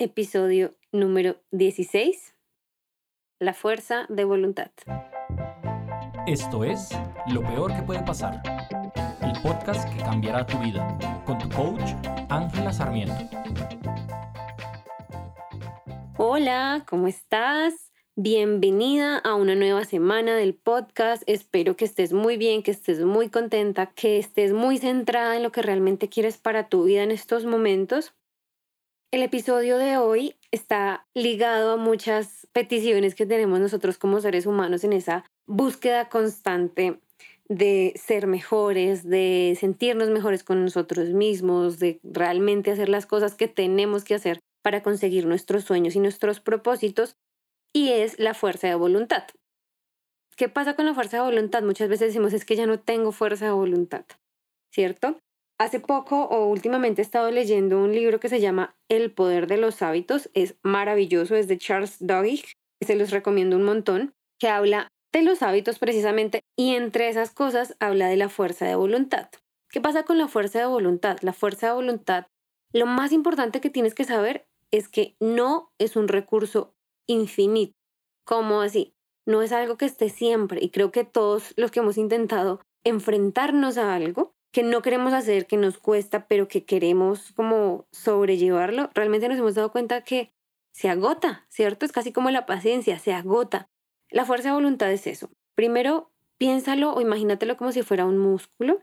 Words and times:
episodio 0.00 0.76
número 0.92 1.42
16, 1.50 2.36
La 3.40 3.52
fuerza 3.52 4.06
de 4.08 4.22
voluntad. 4.22 4.70
Esto 6.28 6.62
es 6.62 6.90
Lo 7.32 7.42
Peor 7.42 7.74
que 7.74 7.82
puede 7.82 8.04
pasar, 8.04 8.40
el 9.20 9.32
podcast 9.42 9.92
que 9.92 10.00
cambiará 10.00 10.46
tu 10.46 10.56
vida, 10.60 10.96
con 11.26 11.36
tu 11.38 11.48
coach 11.48 11.90
Ángela 12.28 12.72
Sarmiento. 12.72 13.28
Hola, 16.16 16.84
¿cómo 16.88 17.08
estás? 17.08 17.92
Bienvenida 18.14 19.18
a 19.18 19.34
una 19.34 19.56
nueva 19.56 19.84
semana 19.84 20.36
del 20.36 20.54
podcast. 20.54 21.24
Espero 21.26 21.74
que 21.76 21.84
estés 21.84 22.12
muy 22.12 22.36
bien, 22.36 22.62
que 22.62 22.70
estés 22.70 23.00
muy 23.00 23.30
contenta, 23.30 23.86
que 23.86 24.18
estés 24.18 24.52
muy 24.52 24.78
centrada 24.78 25.36
en 25.36 25.42
lo 25.42 25.50
que 25.50 25.62
realmente 25.62 26.08
quieres 26.08 26.38
para 26.38 26.68
tu 26.68 26.84
vida 26.84 27.02
en 27.02 27.10
estos 27.10 27.46
momentos. 27.46 28.14
El 29.10 29.22
episodio 29.22 29.78
de 29.78 29.96
hoy 29.96 30.36
está 30.50 31.06
ligado 31.14 31.72
a 31.72 31.76
muchas 31.78 32.46
peticiones 32.52 33.14
que 33.14 33.24
tenemos 33.24 33.58
nosotros 33.58 33.96
como 33.96 34.20
seres 34.20 34.44
humanos 34.44 34.84
en 34.84 34.92
esa 34.92 35.24
búsqueda 35.46 36.10
constante 36.10 37.00
de 37.48 37.94
ser 37.96 38.26
mejores, 38.26 39.08
de 39.08 39.56
sentirnos 39.58 40.10
mejores 40.10 40.44
con 40.44 40.62
nosotros 40.62 41.08
mismos, 41.14 41.78
de 41.78 42.00
realmente 42.02 42.70
hacer 42.70 42.90
las 42.90 43.06
cosas 43.06 43.34
que 43.34 43.48
tenemos 43.48 44.04
que 44.04 44.14
hacer 44.14 44.40
para 44.62 44.82
conseguir 44.82 45.24
nuestros 45.24 45.64
sueños 45.64 45.96
y 45.96 46.00
nuestros 46.00 46.40
propósitos, 46.40 47.16
y 47.72 47.92
es 47.92 48.18
la 48.18 48.34
fuerza 48.34 48.68
de 48.68 48.74
voluntad. 48.74 49.24
¿Qué 50.36 50.50
pasa 50.50 50.76
con 50.76 50.84
la 50.84 50.92
fuerza 50.92 51.16
de 51.16 51.22
voluntad? 51.22 51.62
Muchas 51.62 51.88
veces 51.88 52.08
decimos 52.08 52.34
es 52.34 52.44
que 52.44 52.56
ya 52.56 52.66
no 52.66 52.78
tengo 52.78 53.10
fuerza 53.12 53.46
de 53.46 53.52
voluntad, 53.52 54.04
¿cierto? 54.70 55.18
Hace 55.60 55.80
poco 55.80 56.22
o 56.22 56.46
últimamente 56.46 57.02
he 57.02 57.04
estado 57.04 57.32
leyendo 57.32 57.80
un 57.80 57.92
libro 57.92 58.20
que 58.20 58.28
se 58.28 58.40
llama 58.40 58.76
El 58.88 59.12
poder 59.12 59.48
de 59.48 59.56
los 59.56 59.82
hábitos. 59.82 60.30
Es 60.32 60.56
maravilloso, 60.62 61.34
es 61.34 61.48
de 61.48 61.58
Charles 61.58 61.96
Duhigg. 61.98 62.44
Se 62.80 62.94
los 62.94 63.10
recomiendo 63.10 63.56
un 63.56 63.64
montón, 63.64 64.14
que 64.38 64.48
habla 64.48 64.86
de 65.12 65.22
los 65.22 65.42
hábitos 65.42 65.80
precisamente 65.80 66.42
y 66.56 66.76
entre 66.76 67.08
esas 67.08 67.32
cosas 67.32 67.76
habla 67.80 68.08
de 68.08 68.16
la 68.16 68.28
fuerza 68.28 68.66
de 68.66 68.76
voluntad. 68.76 69.30
¿Qué 69.70 69.80
pasa 69.80 70.04
con 70.04 70.16
la 70.16 70.28
fuerza 70.28 70.60
de 70.60 70.66
voluntad? 70.66 71.18
La 71.22 71.32
fuerza 71.32 71.68
de 71.68 71.72
voluntad, 71.72 72.26
lo 72.72 72.86
más 72.86 73.10
importante 73.10 73.60
que 73.60 73.70
tienes 73.70 73.94
que 73.94 74.04
saber 74.04 74.46
es 74.70 74.88
que 74.88 75.16
no 75.18 75.72
es 75.78 75.96
un 75.96 76.06
recurso 76.06 76.74
infinito. 77.08 77.72
¿Cómo 78.24 78.60
así? 78.60 78.94
No 79.26 79.42
es 79.42 79.52
algo 79.52 79.76
que 79.76 79.86
esté 79.86 80.08
siempre 80.08 80.62
y 80.62 80.70
creo 80.70 80.92
que 80.92 81.04
todos 81.04 81.52
los 81.56 81.70
que 81.70 81.80
hemos 81.80 81.98
intentado 81.98 82.60
enfrentarnos 82.84 83.76
a 83.76 83.94
algo 83.94 84.34
que 84.52 84.62
no 84.62 84.82
queremos 84.82 85.12
hacer, 85.12 85.46
que 85.46 85.56
nos 85.56 85.78
cuesta, 85.78 86.26
pero 86.26 86.48
que 86.48 86.64
queremos 86.64 87.32
como 87.32 87.86
sobrellevarlo, 87.92 88.90
realmente 88.94 89.28
nos 89.28 89.38
hemos 89.38 89.54
dado 89.54 89.70
cuenta 89.70 90.02
que 90.02 90.32
se 90.72 90.88
agota, 90.88 91.46
¿cierto? 91.48 91.84
Es 91.84 91.92
casi 91.92 92.12
como 92.12 92.30
la 92.30 92.46
paciencia, 92.46 92.98
se 92.98 93.12
agota. 93.12 93.68
La 94.10 94.24
fuerza 94.24 94.48
de 94.48 94.54
voluntad 94.54 94.90
es 94.92 95.06
eso. 95.06 95.30
Primero, 95.54 96.10
piénsalo 96.38 96.94
o 96.94 97.00
imagínatelo 97.00 97.56
como 97.56 97.72
si 97.72 97.82
fuera 97.82 98.06
un 98.06 98.16
músculo. 98.16 98.82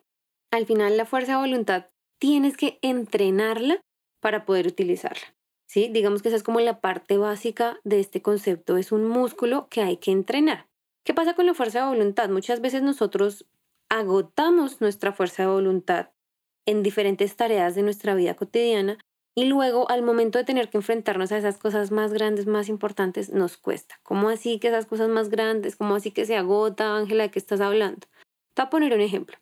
Al 0.51 0.65
final, 0.65 0.97
la 0.97 1.05
fuerza 1.05 1.33
de 1.33 1.39
voluntad 1.39 1.87
tienes 2.19 2.57
que 2.57 2.79
entrenarla 2.81 3.81
para 4.19 4.45
poder 4.45 4.67
utilizarla. 4.67 5.35
¿Sí? 5.67 5.89
Digamos 5.91 6.21
que 6.21 6.27
esa 6.27 6.37
es 6.37 6.43
como 6.43 6.59
la 6.59 6.79
parte 6.79 7.17
básica 7.17 7.79
de 7.83 7.99
este 7.99 8.21
concepto, 8.21 8.77
es 8.77 8.91
un 8.91 9.07
músculo 9.07 9.67
que 9.69 9.81
hay 9.81 9.97
que 9.97 10.11
entrenar. 10.11 10.67
¿Qué 11.03 11.13
pasa 11.13 11.33
con 11.33 11.45
la 11.45 11.53
fuerza 11.53 11.79
de 11.81 11.87
voluntad? 11.87 12.29
Muchas 12.29 12.61
veces 12.61 12.81
nosotros 12.81 13.45
agotamos 13.89 14.81
nuestra 14.81 15.11
fuerza 15.11 15.43
de 15.43 15.49
voluntad 15.49 16.09
en 16.65 16.83
diferentes 16.83 17.35
tareas 17.35 17.75
de 17.75 17.83
nuestra 17.83 18.15
vida 18.15 18.35
cotidiana 18.35 18.97
y 19.37 19.45
luego 19.45 19.89
al 19.89 20.01
momento 20.01 20.37
de 20.37 20.45
tener 20.45 20.69
que 20.69 20.77
enfrentarnos 20.77 21.31
a 21.31 21.37
esas 21.37 21.57
cosas 21.57 21.91
más 21.91 22.13
grandes, 22.13 22.47
más 22.47 22.69
importantes, 22.69 23.31
nos 23.31 23.57
cuesta. 23.57 23.99
¿Cómo 24.01 24.29
así 24.29 24.59
que 24.59 24.69
esas 24.69 24.85
cosas 24.85 25.09
más 25.09 25.29
grandes? 25.29 25.75
¿Cómo 25.75 25.95
así 25.95 26.11
que 26.11 26.25
se 26.25 26.37
agota, 26.37 26.95
Ángela, 26.95 27.23
de 27.23 27.31
qué 27.31 27.39
estás 27.39 27.59
hablando? 27.59 28.07
Te 28.53 28.61
voy 28.61 28.67
a 28.67 28.69
poner 28.69 28.93
un 28.93 29.01
ejemplo. 29.01 29.37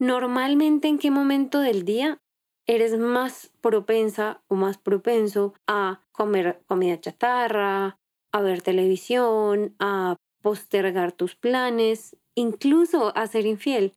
Normalmente, 0.00 0.88
¿en 0.88 0.98
qué 0.98 1.10
momento 1.10 1.60
del 1.60 1.84
día 1.84 2.18
eres 2.66 2.98
más 2.98 3.52
propensa 3.60 4.42
o 4.48 4.56
más 4.56 4.76
propenso 4.76 5.54
a 5.68 6.02
comer 6.10 6.62
comida 6.66 7.00
chatarra, 7.00 7.98
a 8.32 8.40
ver 8.42 8.60
televisión, 8.60 9.76
a 9.78 10.16
postergar 10.42 11.12
tus 11.12 11.36
planes? 11.36 12.16
Incluso 12.36 13.16
a 13.16 13.26
ser 13.26 13.46
infiel 13.46 13.94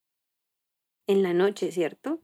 en 1.07 1.21
la 1.21 1.33
noche, 1.33 1.71
¿cierto? 1.71 2.19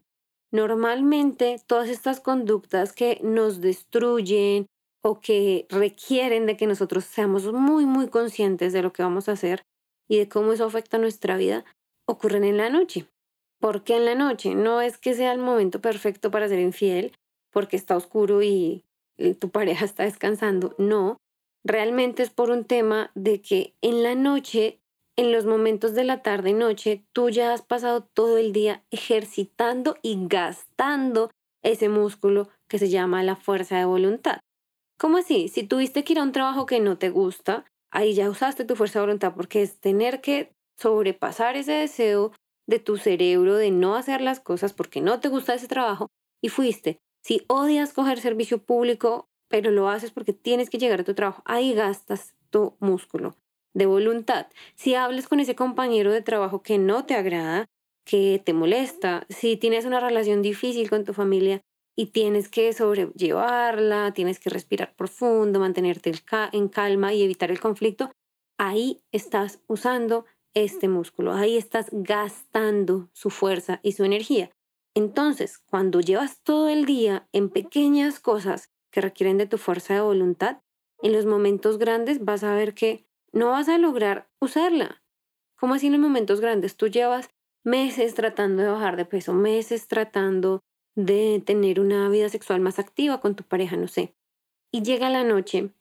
Normalmente 0.51 1.61
todas 1.67 1.89
estas 1.89 2.19
conductas 2.19 2.93
que 2.93 3.19
nos 3.21 3.61
destruyen 3.61 4.67
o 5.03 5.19
que 5.19 5.67
requieren 5.69 6.45
de 6.45 6.57
que 6.57 6.65
nosotros 6.65 7.03
seamos 7.03 7.51
muy, 7.51 7.85
muy 7.85 8.07
conscientes 8.07 8.73
de 8.73 8.81
lo 8.81 8.93
que 8.93 9.03
vamos 9.03 9.27
a 9.27 9.33
hacer 9.33 9.63
y 10.07 10.17
de 10.17 10.29
cómo 10.29 10.53
eso 10.53 10.65
afecta 10.65 10.97
nuestra 10.97 11.35
vida, 11.35 11.65
ocurren 12.07 12.43
en 12.43 12.57
la 12.57 12.69
noche. 12.69 13.07
¿Por 13.59 13.83
qué 13.83 13.97
en 13.97 14.05
la 14.05 14.15
noche? 14.15 14.55
No 14.55 14.81
es 14.81 14.97
que 14.97 15.13
sea 15.13 15.31
el 15.31 15.39
momento 15.39 15.81
perfecto 15.81 16.31
para 16.31 16.47
ser 16.47 16.59
infiel, 16.59 17.11
porque 17.51 17.75
está 17.75 17.97
oscuro 17.97 18.41
y 18.41 18.83
tu 19.39 19.49
pareja 19.49 19.85
está 19.85 20.03
descansando. 20.03 20.75
No, 20.77 21.17
realmente 21.63 22.23
es 22.23 22.29
por 22.29 22.51
un 22.51 22.63
tema 22.63 23.11
de 23.15 23.41
que 23.41 23.73
en 23.81 24.03
la 24.03 24.15
noche 24.15 24.79
en 25.17 25.31
los 25.31 25.45
momentos 25.45 25.93
de 25.93 26.03
la 26.03 26.21
tarde 26.21 26.49
y 26.49 26.53
noche, 26.53 27.05
tú 27.13 27.29
ya 27.29 27.53
has 27.53 27.61
pasado 27.61 28.01
todo 28.01 28.37
el 28.37 28.51
día 28.51 28.83
ejercitando 28.91 29.95
y 30.01 30.27
gastando 30.27 31.31
ese 31.63 31.89
músculo 31.89 32.49
que 32.67 32.79
se 32.79 32.89
llama 32.89 33.23
la 33.23 33.35
fuerza 33.35 33.77
de 33.77 33.85
voluntad. 33.85 34.39
¿Cómo 34.99 35.17
así? 35.17 35.47
Si 35.47 35.63
tuviste 35.63 36.03
que 36.03 36.13
ir 36.13 36.19
a 36.19 36.23
un 36.23 36.31
trabajo 36.31 36.65
que 36.65 36.79
no 36.79 36.97
te 36.97 37.09
gusta, 37.09 37.65
ahí 37.91 38.13
ya 38.13 38.29
usaste 38.29 38.65
tu 38.65 38.75
fuerza 38.75 38.99
de 38.99 39.05
voluntad 39.05 39.33
porque 39.35 39.61
es 39.61 39.79
tener 39.79 40.21
que 40.21 40.51
sobrepasar 40.77 41.55
ese 41.55 41.73
deseo 41.73 42.33
de 42.67 42.79
tu 42.79 42.97
cerebro 42.97 43.55
de 43.55 43.71
no 43.71 43.95
hacer 43.95 44.21
las 44.21 44.39
cosas 44.39 44.73
porque 44.73 45.01
no 45.01 45.19
te 45.19 45.29
gusta 45.29 45.53
ese 45.53 45.67
trabajo 45.67 46.07
y 46.41 46.49
fuiste. 46.49 46.99
Si 47.23 47.43
odias 47.47 47.93
coger 47.93 48.19
servicio 48.19 48.63
público, 48.63 49.27
pero 49.47 49.71
lo 49.71 49.89
haces 49.89 50.11
porque 50.11 50.33
tienes 50.33 50.69
que 50.69 50.77
llegar 50.77 51.01
a 51.01 51.03
tu 51.03 51.13
trabajo, 51.13 51.41
ahí 51.45 51.73
gastas 51.73 52.35
tu 52.49 52.75
músculo 52.79 53.35
de 53.75 53.85
voluntad. 53.85 54.47
Si 54.73 54.95
hablas 54.95 55.27
con 55.27 55.39
ese 55.39 55.53
compañero 55.53 56.11
de 56.11 56.23
trabajo 56.23 56.63
que 56.63 56.79
no 56.79 57.05
te 57.05 57.13
agrada, 57.13 57.67
que 58.05 58.41
te 58.43 58.53
molesta, 58.53 59.25
si 59.29 59.57
tienes 59.57 59.85
una 59.85 59.99
relación 59.99 60.41
difícil 60.41 60.89
con 60.89 61.03
tu 61.03 61.13
familia 61.13 61.61
y 61.95 62.07
tienes 62.07 62.49
que 62.49 62.71
sobrellevarla, 62.73 64.13
tienes 64.13 64.39
que 64.39 64.49
respirar 64.49 64.95
profundo, 64.95 65.59
mantenerte 65.59 66.11
en 66.51 66.67
calma 66.69 67.13
y 67.13 67.23
evitar 67.23 67.51
el 67.51 67.59
conflicto, 67.59 68.11
ahí 68.57 69.01
estás 69.11 69.59
usando 69.67 70.25
este 70.53 70.87
músculo, 70.87 71.33
ahí 71.33 71.57
estás 71.57 71.87
gastando 71.91 73.09
su 73.13 73.29
fuerza 73.29 73.81
y 73.83 73.91
su 73.91 74.05
energía. 74.05 74.51
Entonces, 74.95 75.57
cuando 75.57 75.99
llevas 75.99 76.41
todo 76.43 76.69
el 76.69 76.85
día 76.85 77.27
en 77.33 77.49
pequeñas 77.49 78.21
cosas 78.21 78.69
que 78.91 79.01
requieren 79.01 79.37
de 79.37 79.47
tu 79.47 79.57
fuerza 79.57 79.95
de 79.95 80.01
voluntad, 80.01 80.61
en 81.01 81.11
los 81.11 81.25
momentos 81.25 81.77
grandes 81.77 82.23
vas 82.23 82.45
a 82.45 82.55
ver 82.55 82.73
que 82.73 83.05
no 83.35 83.49
vas 83.51 83.69
a 83.69 83.77
lograr 83.77 84.27
usarla. 84.39 85.03
Como 85.59 85.75
así 85.75 85.87
en 85.87 85.93
los 85.93 86.01
momentos 86.01 86.39
grandes? 86.41 86.77
Tú 86.77 86.87
llevas 86.87 87.29
meses 87.63 88.15
tratando 88.15 88.63
de 88.63 88.69
bajar 88.69 88.95
de 88.95 89.05
peso, 89.05 89.33
meses 89.33 89.87
tratando 89.87 90.61
de 90.95 91.43
tener 91.45 91.81
una 91.81 92.07
vida 92.09 92.29
sexual 92.29 92.61
más 92.61 92.79
activa 92.79 93.19
con 93.19 93.35
tu 93.35 93.43
pareja, 93.43 93.75
no 93.75 93.87
sé. 93.87 94.15
Y 94.71 94.83
llega 94.83 95.09
la 95.09 95.23
noche 95.23 95.71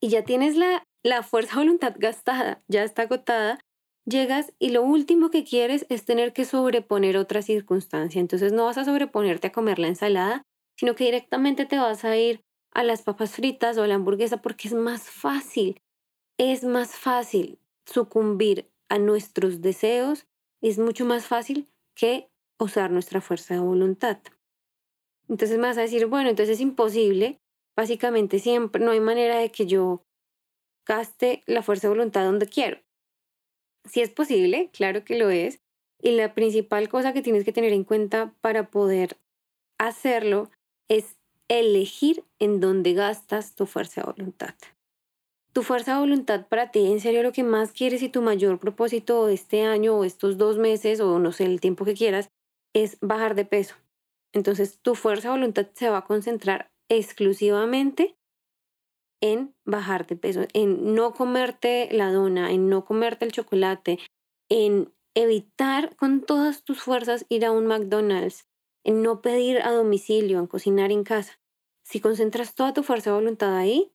y 0.00 0.08
ya 0.08 0.24
tienes 0.24 0.56
la, 0.56 0.84
la 1.02 1.22
fuerza 1.22 1.56
voluntad 1.56 1.94
gastada, 1.98 2.62
ya 2.68 2.84
está 2.84 3.02
agotada, 3.02 3.58
llegas 4.04 4.52
y 4.58 4.68
lo 4.68 4.82
último 4.82 5.30
que 5.30 5.44
quieres 5.44 5.86
es 5.88 6.04
tener 6.04 6.34
que 6.34 6.44
sobreponer 6.44 7.16
otra 7.16 7.40
circunstancia. 7.40 8.20
Entonces 8.20 8.52
no 8.52 8.66
vas 8.66 8.76
a 8.76 8.84
sobreponerte 8.84 9.46
a 9.46 9.52
comer 9.52 9.78
la 9.78 9.88
ensalada, 9.88 10.42
sino 10.76 10.94
que 10.94 11.04
directamente 11.04 11.64
te 11.64 11.78
vas 11.78 12.04
a 12.04 12.14
ir 12.18 12.42
a 12.72 12.82
las 12.82 13.02
papas 13.02 13.30
fritas 13.30 13.78
o 13.78 13.84
a 13.84 13.86
la 13.86 13.94
hamburguesa 13.94 14.42
porque 14.42 14.68
es 14.68 14.74
más 14.74 15.08
fácil 15.08 15.80
es 16.38 16.64
más 16.64 16.96
fácil 16.96 17.58
sucumbir 17.86 18.70
a 18.88 18.98
nuestros 18.98 19.60
deseos, 19.60 20.26
es 20.60 20.78
mucho 20.78 21.04
más 21.04 21.26
fácil 21.26 21.68
que 21.94 22.28
usar 22.58 22.90
nuestra 22.90 23.20
fuerza 23.20 23.54
de 23.54 23.60
voluntad. 23.60 24.18
Entonces 25.28 25.58
me 25.58 25.68
vas 25.68 25.78
a 25.78 25.82
decir, 25.82 26.06
bueno, 26.06 26.30
entonces 26.30 26.56
es 26.56 26.60
imposible, 26.60 27.40
básicamente 27.76 28.38
siempre, 28.38 28.84
no 28.84 28.90
hay 28.90 29.00
manera 29.00 29.38
de 29.38 29.50
que 29.50 29.66
yo 29.66 30.02
gaste 30.86 31.42
la 31.46 31.62
fuerza 31.62 31.88
de 31.88 31.94
voluntad 31.94 32.24
donde 32.24 32.46
quiero. 32.46 32.80
Si 33.84 34.00
es 34.00 34.10
posible, 34.10 34.70
claro 34.72 35.04
que 35.04 35.18
lo 35.18 35.30
es, 35.30 35.60
y 36.00 36.12
la 36.12 36.34
principal 36.34 36.88
cosa 36.88 37.12
que 37.12 37.22
tienes 37.22 37.44
que 37.44 37.52
tener 37.52 37.72
en 37.72 37.84
cuenta 37.84 38.34
para 38.40 38.70
poder 38.70 39.16
hacerlo 39.78 40.50
es 40.88 41.16
elegir 41.48 42.24
en 42.38 42.60
dónde 42.60 42.92
gastas 42.92 43.54
tu 43.54 43.66
fuerza 43.66 44.02
de 44.02 44.12
voluntad 44.12 44.54
tu 45.54 45.62
fuerza 45.62 45.94
de 45.94 46.00
voluntad 46.00 46.48
para 46.48 46.72
ti, 46.72 46.84
en 46.90 47.00
serio 47.00 47.22
lo 47.22 47.32
que 47.32 47.44
más 47.44 47.70
quieres 47.70 48.02
y 48.02 48.08
tu 48.08 48.22
mayor 48.22 48.58
propósito 48.58 49.28
este 49.28 49.62
año 49.62 49.96
o 49.96 50.04
estos 50.04 50.36
dos 50.36 50.58
meses 50.58 51.00
o 51.00 51.20
no 51.20 51.30
sé, 51.30 51.44
el 51.44 51.60
tiempo 51.60 51.84
que 51.84 51.94
quieras, 51.94 52.28
es 52.74 52.98
bajar 53.00 53.36
de 53.36 53.44
peso. 53.44 53.76
Entonces 54.32 54.80
tu 54.82 54.96
fuerza 54.96 55.28
de 55.28 55.34
voluntad 55.34 55.68
se 55.74 55.88
va 55.88 55.98
a 55.98 56.04
concentrar 56.04 56.72
exclusivamente 56.90 58.16
en 59.22 59.54
bajar 59.64 60.06
de 60.08 60.16
peso, 60.16 60.42
en 60.52 60.94
no 60.94 61.14
comerte 61.14 61.88
la 61.92 62.12
dona, 62.12 62.50
en 62.50 62.68
no 62.68 62.84
comerte 62.84 63.24
el 63.24 63.32
chocolate, 63.32 64.00
en 64.50 64.92
evitar 65.14 65.94
con 65.94 66.20
todas 66.20 66.64
tus 66.64 66.82
fuerzas 66.82 67.26
ir 67.28 67.46
a 67.46 67.52
un 67.52 67.66
McDonald's, 67.66 68.44
en 68.84 69.02
no 69.02 69.22
pedir 69.22 69.62
a 69.62 69.70
domicilio, 69.70 70.40
en 70.40 70.48
cocinar 70.48 70.90
en 70.90 71.04
casa. 71.04 71.38
Si 71.86 72.00
concentras 72.00 72.56
toda 72.56 72.74
tu 72.74 72.82
fuerza 72.82 73.10
de 73.10 73.16
voluntad 73.16 73.56
ahí, 73.56 73.94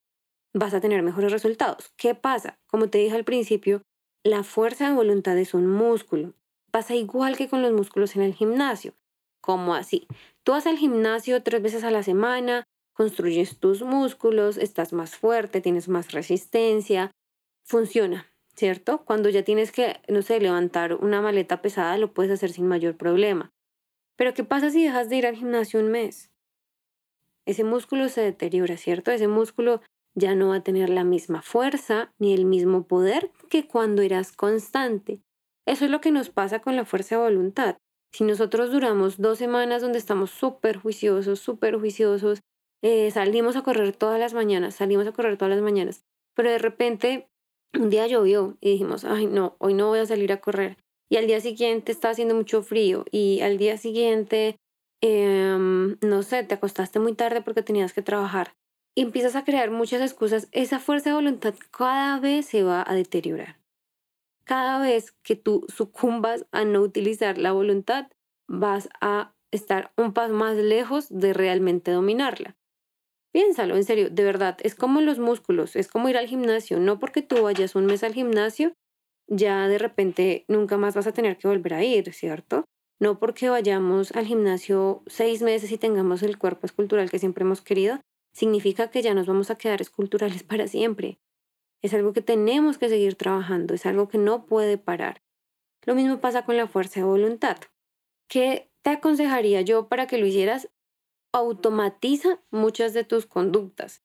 vas 0.54 0.74
a 0.74 0.82
tener 0.82 1.02
mejores 1.04 1.32
resultados. 1.32 1.92
¿Qué 1.98 2.16
pasa? 2.16 2.60
Como 2.68 2.90
te 2.90 2.98
dije 2.98 3.16
al 3.16 3.24
principio, 3.24 3.82
la 4.24 4.44
fuerza 4.44 4.90
de 4.90 4.96
voluntad 4.96 5.38
es 5.38 5.54
un 5.54 5.68
músculo. 5.68 6.34
Pasa 6.72 6.96
igual 6.96 7.38
que 7.38 7.48
con 7.48 7.62
los 7.62 7.72
músculos 7.72 8.16
en 8.16 8.22
el 8.22 8.34
gimnasio. 8.34 8.94
¿Cómo 9.42 9.74
así? 9.74 10.08
Tú 10.44 10.52
vas 10.52 10.68
al 10.68 10.78
gimnasio 10.78 11.42
tres 11.42 11.62
veces 11.62 11.84
a 11.84 11.92
la 11.92 12.04
semana, 12.04 12.64
construyes 12.94 13.60
tus 13.60 13.82
músculos, 13.82 14.58
estás 14.58 14.92
más 14.92 15.16
fuerte, 15.16 15.62
tienes 15.62 15.88
más 15.88 16.12
resistencia, 16.12 17.12
funciona, 17.64 18.28
¿cierto? 18.56 19.06
Cuando 19.06 19.30
ya 19.30 19.44
tienes 19.44 19.72
que, 19.72 20.02
no 20.10 20.22
sé, 20.22 20.40
levantar 20.42 20.96
una 20.96 21.22
maleta 21.22 21.62
pesada, 21.62 21.98
lo 21.98 22.14
puedes 22.14 22.32
hacer 22.32 22.52
sin 22.52 22.68
mayor 22.68 22.98
problema. 22.98 23.52
Pero 24.18 24.34
¿qué 24.34 24.44
pasa 24.44 24.70
si 24.70 24.84
dejas 24.84 25.08
de 25.08 25.16
ir 25.16 25.26
al 25.26 25.38
gimnasio 25.38 25.80
un 25.80 25.90
mes? 25.90 26.30
Ese 27.46 27.64
músculo 27.64 28.10
se 28.10 28.22
deteriora, 28.22 28.76
¿cierto? 28.76 29.12
Ese 29.12 29.30
músculo 29.30 29.82
ya 30.16 30.36
no 30.36 30.50
va 30.50 30.58
a 30.58 30.64
tener 30.64 30.90
la 30.90 31.04
misma 31.04 31.42
fuerza 31.42 32.14
ni 32.20 32.34
el 32.34 32.46
mismo 32.46 32.88
poder 32.88 33.32
que 33.50 33.68
cuando 33.68 34.02
eras 34.02 34.32
constante. 34.32 35.22
Eso 35.68 35.86
es 35.86 35.92
lo 35.92 36.02
que 36.02 36.12
nos 36.12 36.30
pasa 36.30 36.60
con 36.60 36.76
la 36.76 36.86
fuerza 36.86 37.16
de 37.16 37.24
voluntad. 37.24 37.78
Si 38.12 38.24
nosotros 38.24 38.72
duramos 38.72 39.20
dos 39.20 39.38
semanas 39.38 39.82
donde 39.82 40.00
estamos 40.00 40.32
súper 40.32 40.78
juiciosos, 40.78 41.40
súper 41.40 41.78
juiciosos, 41.78 42.40
eh, 42.82 43.12
salimos 43.12 43.56
a 43.56 43.62
correr 43.62 43.96
todas 43.96 44.20
las 44.20 44.34
mañanas, 44.34 44.76
salimos 44.76 45.06
a 45.06 45.12
correr 45.12 45.38
todas 45.38 45.54
las 45.54 45.62
mañanas, 45.62 46.04
pero 46.36 46.50
de 46.50 46.58
repente 46.58 47.28
un 47.78 47.90
día 47.90 48.08
llovió 48.08 48.58
y 48.62 48.72
dijimos, 48.72 49.06
ay 49.06 49.28
no, 49.28 49.56
hoy 49.60 49.74
no 49.74 49.88
voy 49.88 50.00
a 50.00 50.06
salir 50.06 50.32
a 50.32 50.42
correr. 50.42 50.78
Y 51.12 51.18
al 51.18 51.28
día 51.28 51.40
siguiente 51.40 51.92
está 51.92 52.12
haciendo 52.12 52.36
mucho 52.36 52.62
frío 52.62 53.06
y 53.12 53.42
al 53.42 53.58
día 53.58 53.78
siguiente, 53.78 54.58
em, 55.02 55.98
no 56.02 56.24
sé, 56.24 56.44
te 56.44 56.56
acostaste 56.56 57.00
muy 57.00 57.14
tarde 57.14 57.42
porque 57.42 57.64
tenías 57.64 57.94
que 57.94 58.02
trabajar 58.02 58.54
empiezas 59.02 59.36
a 59.36 59.44
crear 59.44 59.72
muchas 59.72 60.02
excusas, 60.02 60.48
esa 60.52 60.80
fuerza 60.80 61.10
de 61.10 61.16
voluntad 61.16 61.54
cada 61.72 62.20
vez 62.20 62.46
se 62.46 62.64
va 62.64 62.84
a 62.86 62.94
deteriorar. 62.94 63.60
Cada 64.44 64.80
vez 64.80 65.12
que 65.24 65.36
tú 65.36 65.66
sucumbas 65.68 66.46
a 66.52 66.66
no 66.66 66.82
utilizar 66.82 67.38
la 67.38 67.52
voluntad, 67.52 68.08
vas 68.48 68.90
a 69.00 69.34
estar 69.52 69.92
un 69.96 70.14
paso 70.14 70.34
más 70.34 70.58
lejos 70.58 71.08
de 71.10 71.34
realmente 71.34 71.92
dominarla. 71.92 72.58
Piénsalo, 73.32 73.76
en 73.76 73.84
serio, 73.84 74.10
de 74.10 74.24
verdad, 74.24 74.58
es 74.64 74.74
como 74.74 75.02
los 75.02 75.20
músculos, 75.20 75.76
es 75.76 75.88
como 75.88 76.10
ir 76.10 76.18
al 76.18 76.28
gimnasio. 76.28 76.80
No 76.80 77.00
porque 77.00 77.22
tú 77.22 77.44
vayas 77.44 77.76
un 77.76 77.86
mes 77.86 78.04
al 78.04 78.14
gimnasio, 78.14 78.74
ya 79.28 79.68
de 79.68 79.78
repente 79.78 80.46
nunca 80.48 80.78
más 80.78 80.96
vas 80.96 81.06
a 81.06 81.12
tener 81.12 81.38
que 81.38 81.48
volver 81.48 81.76
a 81.76 81.84
ir, 81.84 82.12
¿cierto? 82.14 82.66
No 83.00 83.20
porque 83.20 83.50
vayamos 83.50 84.12
al 84.14 84.26
gimnasio 84.26 85.04
seis 85.06 85.44
meses 85.44 85.72
y 85.72 85.78
tengamos 85.78 86.24
el 86.24 86.40
cuerpo 86.40 86.66
escultural 86.66 87.12
que 87.12 87.20
siempre 87.20 87.44
hemos 87.44 87.62
querido, 87.62 88.02
significa 88.32 88.90
que 88.90 89.02
ya 89.02 89.14
nos 89.14 89.28
vamos 89.28 89.50
a 89.50 89.58
quedar 89.58 89.82
esculturales 89.82 90.44
para 90.44 90.68
siempre. 90.68 91.20
Es 91.82 91.94
algo 91.94 92.14
que 92.14 92.22
tenemos 92.22 92.78
que 92.78 92.90
seguir 92.90 93.16
trabajando, 93.16 93.74
es 93.74 93.86
algo 93.86 94.08
que 94.10 94.18
no 94.18 94.46
puede 94.46 94.78
parar. 94.78 95.24
Lo 95.86 95.96
mismo 95.96 96.20
pasa 96.20 96.46
con 96.46 96.58
la 96.58 96.68
fuerza 96.68 97.00
de 97.00 97.06
voluntad. 97.06 97.58
¿Qué 98.28 98.70
te 98.82 98.92
aconsejaría 98.92 99.62
yo 99.62 99.88
para 99.88 100.08
que 100.08 100.18
lo 100.18 100.26
hicieras? 100.26 100.70
Automatiza 101.32 102.42
muchas 102.52 102.94
de 102.94 103.04
tus 103.04 103.26
conductas, 103.26 104.04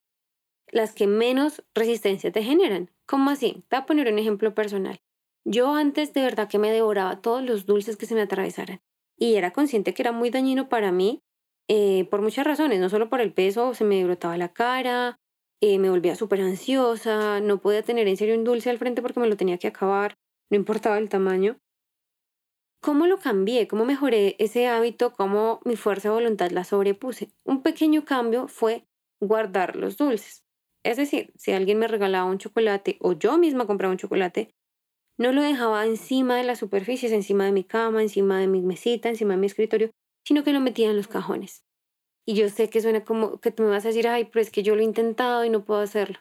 las 0.71 0.93
que 0.93 1.07
menos 1.07 1.63
resistencia 1.73 2.31
te 2.31 2.43
generan. 2.43 2.91
¿Cómo 3.05 3.29
así? 3.29 3.65
Te 3.67 3.75
voy 3.75 3.83
a 3.83 3.85
poner 3.85 4.11
un 4.11 4.19
ejemplo 4.19 4.53
personal. 4.53 5.01
Yo 5.43 5.75
antes 5.75 6.13
de 6.13 6.21
verdad 6.21 6.49
que 6.49 6.59
me 6.59 6.71
devoraba 6.71 7.21
todos 7.21 7.43
los 7.43 7.65
dulces 7.65 7.97
que 7.97 8.05
se 8.05 8.15
me 8.15 8.21
atravesaran 8.21 8.81
y 9.17 9.35
era 9.35 9.51
consciente 9.51 9.93
que 9.93 10.01
era 10.01 10.11
muy 10.11 10.29
dañino 10.29 10.69
para 10.69 10.91
mí 10.91 11.23
eh, 11.67 12.07
por 12.09 12.21
muchas 12.21 12.45
razones, 12.45 12.79
no 12.79 12.89
solo 12.89 13.09
por 13.09 13.21
el 13.21 13.33
peso, 13.33 13.73
se 13.73 13.83
me 13.83 14.03
brotaba 14.03 14.37
la 14.37 14.53
cara, 14.53 15.19
eh, 15.61 15.79
me 15.79 15.89
volvía 15.89 16.15
súper 16.15 16.41
ansiosa, 16.41 17.39
no 17.39 17.59
podía 17.59 17.81
tener 17.81 18.07
en 18.07 18.17
serio 18.17 18.35
un 18.35 18.43
dulce 18.43 18.69
al 18.69 18.77
frente 18.77 19.01
porque 19.01 19.19
me 19.19 19.27
lo 19.27 19.37
tenía 19.37 19.57
que 19.57 19.67
acabar, 19.67 20.15
no 20.51 20.57
importaba 20.57 20.97
el 20.97 21.09
tamaño. 21.09 21.57
¿Cómo 22.81 23.07
lo 23.07 23.17
cambié? 23.17 23.67
¿Cómo 23.67 23.83
mejoré 23.83 24.35
ese 24.37 24.67
hábito? 24.67 25.11
¿Cómo 25.13 25.59
mi 25.65 25.75
fuerza 25.75 26.09
de 26.09 26.15
voluntad 26.15 26.51
la 26.51 26.63
sobrepuse? 26.63 27.31
Un 27.43 27.63
pequeño 27.63 28.05
cambio 28.05 28.47
fue 28.47 28.85
guardar 29.19 29.75
los 29.75 29.97
dulces. 29.97 30.43
Es 30.83 30.97
decir, 30.97 31.33
si 31.35 31.51
alguien 31.51 31.79
me 31.79 31.87
regalaba 31.87 32.29
un 32.29 32.37
chocolate 32.37 32.97
o 33.01 33.13
yo 33.13 33.39
misma 33.39 33.65
compraba 33.65 33.91
un 33.91 33.97
chocolate, 33.97 34.53
no 35.17 35.31
lo 35.31 35.41
dejaba 35.41 35.83
encima 35.85 36.37
de 36.37 36.43
las 36.43 36.59
superficies, 36.59 37.11
encima 37.11 37.45
de 37.45 37.53
mi 37.53 37.63
cama, 37.63 38.03
encima 38.03 38.39
de 38.39 38.47
mi 38.47 38.61
mesita, 38.61 39.09
encima 39.09 39.33
de 39.33 39.39
mi 39.39 39.47
escritorio, 39.47 39.89
sino 40.25 40.43
que 40.43 40.53
lo 40.53 40.59
metía 40.59 40.89
en 40.89 40.97
los 40.97 41.07
cajones. 41.07 41.63
Y 42.25 42.33
yo 42.33 42.49
sé 42.49 42.69
que 42.69 42.81
suena 42.81 43.05
como 43.05 43.39
que 43.39 43.51
tú 43.51 43.63
me 43.63 43.69
vas 43.69 43.85
a 43.85 43.89
decir, 43.89 44.07
ay, 44.07 44.25
pero 44.25 44.41
es 44.41 44.49
que 44.49 44.63
yo 44.63 44.75
lo 44.75 44.81
he 44.81 44.85
intentado 44.85 45.45
y 45.45 45.49
no 45.49 45.63
puedo 45.63 45.79
hacerlo. 45.79 46.19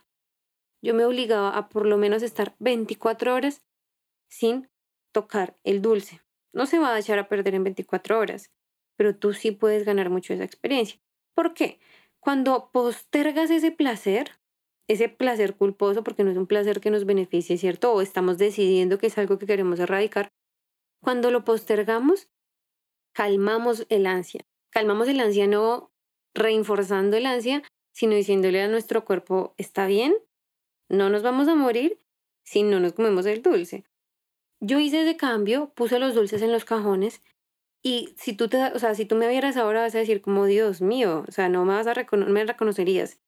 Yo 0.82 0.92
me 0.94 1.06
obligaba 1.06 1.56
a 1.56 1.70
por 1.70 1.86
lo 1.86 1.96
menos 1.96 2.22
estar 2.22 2.54
24 2.58 3.34
horas 3.34 3.64
sin 4.28 4.68
tocar 5.12 5.56
el 5.64 5.80
dulce. 5.80 6.20
No 6.52 6.66
se 6.66 6.78
va 6.78 6.94
a 6.94 6.98
echar 6.98 7.18
a 7.18 7.28
perder 7.28 7.54
en 7.54 7.64
24 7.64 8.18
horas, 8.18 8.52
pero 8.96 9.16
tú 9.16 9.32
sí 9.32 9.50
puedes 9.50 9.84
ganar 9.84 10.10
mucho 10.10 10.34
esa 10.34 10.44
experiencia. 10.44 11.00
¿Por 11.34 11.54
qué? 11.54 11.80
Cuando 12.20 12.70
postergas 12.70 13.50
ese 13.50 13.70
placer, 13.70 14.38
ese 14.88 15.08
placer 15.08 15.56
culposo, 15.56 16.04
porque 16.04 16.24
no 16.24 16.30
es 16.30 16.36
un 16.36 16.46
placer 16.46 16.80
que 16.80 16.90
nos 16.90 17.06
beneficie, 17.06 17.56
¿cierto? 17.56 17.92
O 17.92 18.02
estamos 18.02 18.36
decidiendo 18.36 18.98
que 18.98 19.06
es 19.06 19.16
algo 19.16 19.38
que 19.38 19.46
queremos 19.46 19.80
erradicar. 19.80 20.32
Cuando 21.02 21.30
lo 21.30 21.44
postergamos, 21.44 22.28
calmamos 23.14 23.86
el 23.88 24.06
ansia. 24.06 24.44
Calmamos 24.70 25.08
el 25.08 25.20
ansia 25.20 25.46
no 25.46 25.92
reforzando 26.34 27.16
el 27.16 27.26
ansia, 27.26 27.62
sino 27.92 28.14
diciéndole 28.14 28.60
a 28.60 28.68
nuestro 28.68 29.04
cuerpo, 29.04 29.54
está 29.56 29.86
bien, 29.86 30.14
no 30.88 31.08
nos 31.08 31.22
vamos 31.22 31.48
a 31.48 31.54
morir 31.54 32.00
si 32.42 32.62
no 32.62 32.80
nos 32.80 32.92
comemos 32.92 33.24
el 33.26 33.40
dulce. 33.40 33.84
Yo 34.60 34.80
hice 34.80 35.04
de 35.04 35.16
cambio, 35.16 35.72
puse 35.74 35.98
los 35.98 36.14
dulces 36.14 36.42
en 36.42 36.52
los 36.52 36.64
cajones 36.64 37.22
y 37.82 38.14
si 38.16 38.32
tú, 38.32 38.48
te, 38.48 38.62
o 38.72 38.78
sea, 38.78 38.94
si 38.94 39.04
tú 39.04 39.14
me 39.14 39.28
vieras 39.28 39.56
ahora 39.56 39.82
vas 39.82 39.94
a 39.94 39.98
decir 39.98 40.20
como, 40.22 40.46
Dios 40.46 40.80
mío, 40.80 41.24
o 41.28 41.32
sea, 41.32 41.48
no 41.48 41.64
me, 41.64 41.74
vas 41.74 41.86
a 41.86 41.94
me 42.16 42.44
reconocerías. 42.44 43.20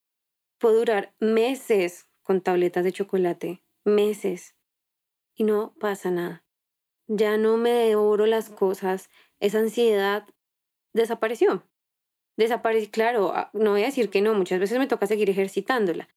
Puedo 0.59 0.79
durar 0.79 1.15
meses 1.21 2.09
con 2.23 2.41
tabletas 2.41 2.83
de 2.83 2.93
chocolate, 2.93 3.63
meses, 3.85 4.57
y 5.35 5.45
no 5.45 5.75
pasa 5.79 6.11
nada. 6.11 6.45
Ya 7.07 7.37
no 7.37 7.57
me 7.57 7.71
devoro 7.71 8.27
las 8.27 8.49
cosas, 8.49 9.11
esa 9.41 9.59
ansiedad 9.59 10.27
desapareció. 10.95 11.67
Desapareció, 12.37 12.91
claro, 12.91 13.33
ah, 13.35 13.51
no 13.55 13.73
voy 13.73 13.83
a 13.83 13.87
decir 13.87 14.11
que 14.11 14.21
no, 14.21 14.35
muchas 14.35 14.61
veces 14.61 14.79
me 14.79 14.87
toca 14.87 15.07
seguir 15.07 15.31
ejercitándola. 15.31 16.09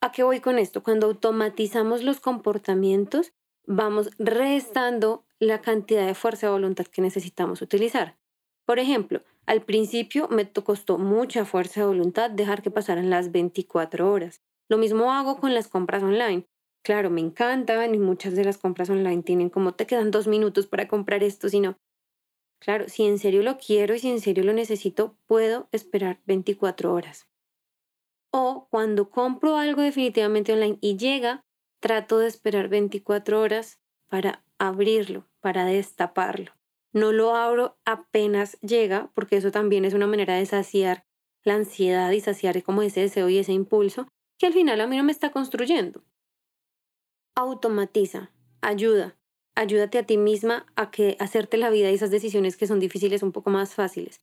¿A 0.00 0.12
qué 0.12 0.22
voy 0.22 0.40
con 0.40 0.58
esto? 0.58 0.82
Cuando 0.82 1.06
automatizamos 1.06 2.02
los 2.02 2.20
comportamientos, 2.20 3.32
vamos 3.66 4.10
restando 4.18 5.24
la 5.38 5.60
cantidad 5.60 6.06
de 6.06 6.14
fuerza 6.14 6.46
de 6.46 6.52
voluntad 6.52 6.86
que 6.86 7.02
necesitamos 7.02 7.62
utilizar. 7.62 8.18
Por 8.64 8.78
ejemplo, 8.78 9.22
al 9.46 9.62
principio 9.62 10.28
me 10.28 10.50
costó 10.50 10.98
mucha 10.98 11.44
fuerza 11.44 11.80
de 11.80 11.86
voluntad 11.86 12.30
dejar 12.30 12.62
que 12.62 12.70
pasaran 12.70 13.10
las 13.10 13.32
24 13.32 14.10
horas. 14.10 14.42
Lo 14.68 14.78
mismo 14.78 15.12
hago 15.12 15.38
con 15.38 15.54
las 15.54 15.68
compras 15.68 16.02
online. 16.02 16.46
Claro, 16.82 17.10
me 17.10 17.20
encantan 17.20 17.94
y 17.94 17.98
muchas 17.98 18.34
de 18.34 18.44
las 18.44 18.58
compras 18.58 18.88
online 18.88 19.22
tienen 19.22 19.50
como 19.50 19.74
te 19.74 19.86
quedan 19.86 20.10
dos 20.10 20.26
minutos 20.26 20.66
para 20.66 20.88
comprar 20.88 21.22
esto, 21.22 21.48
sino 21.48 21.76
Claro, 22.60 22.88
si 22.88 23.04
en 23.04 23.18
serio 23.18 23.42
lo 23.42 23.58
quiero 23.58 23.94
y 23.94 23.98
si 23.98 24.10
en 24.10 24.20
serio 24.20 24.44
lo 24.44 24.52
necesito, 24.52 25.16
puedo 25.26 25.68
esperar 25.72 26.20
24 26.26 26.92
horas. 26.92 27.26
O 28.30 28.68
cuando 28.70 29.10
compro 29.10 29.56
algo 29.56 29.82
definitivamente 29.82 30.52
online 30.52 30.78
y 30.80 30.96
llega, 30.96 31.42
trato 31.80 32.18
de 32.18 32.28
esperar 32.28 32.68
24 32.68 33.40
horas 33.40 33.80
para 34.08 34.44
abrirlo, 34.58 35.26
para 35.40 35.64
destaparlo. 35.64 36.52
No 36.92 37.12
lo 37.12 37.34
abro 37.34 37.78
apenas 37.84 38.58
llega, 38.60 39.10
porque 39.14 39.36
eso 39.36 39.50
también 39.50 39.84
es 39.84 39.94
una 39.94 40.06
manera 40.06 40.34
de 40.34 40.44
saciar 40.44 41.06
la 41.44 41.54
ansiedad 41.54 42.10
y 42.10 42.20
saciar 42.20 42.62
como 42.62 42.82
ese 42.82 43.00
deseo 43.00 43.28
y 43.30 43.38
ese 43.38 43.52
impulso 43.52 44.06
que 44.38 44.46
al 44.46 44.52
final 44.52 44.80
a 44.80 44.86
mí 44.86 44.96
no 44.96 45.04
me 45.04 45.12
está 45.12 45.30
construyendo. 45.30 46.04
Automatiza, 47.34 48.32
ayuda, 48.60 49.16
ayúdate 49.60 49.98
a 49.98 50.06
ti 50.06 50.16
misma 50.16 50.64
a 50.74 50.90
que 50.90 51.16
hacerte 51.20 51.58
la 51.58 51.68
vida 51.68 51.90
y 51.90 51.94
esas 51.94 52.10
decisiones 52.10 52.56
que 52.56 52.66
son 52.66 52.80
difíciles 52.80 53.22
un 53.22 53.30
poco 53.30 53.50
más 53.50 53.74
fáciles. 53.74 54.22